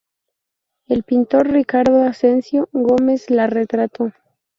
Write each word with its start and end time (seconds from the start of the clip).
El 0.87 1.03
pintor 1.03 1.49
Ricardo 1.51 2.01
Asensio 2.01 2.69
Gómez 2.71 3.29
la 3.29 3.45
retrató. 3.45 4.11